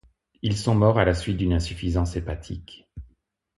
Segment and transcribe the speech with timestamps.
[0.41, 2.89] Ils sont morts à la suite d'une insuffisance hépatique.